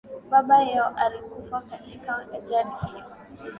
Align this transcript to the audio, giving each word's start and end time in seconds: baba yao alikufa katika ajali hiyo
baba 0.29 0.61
yao 0.63 0.91
alikufa 0.95 1.61
katika 1.61 2.27
ajali 2.33 2.69
hiyo 2.91 3.05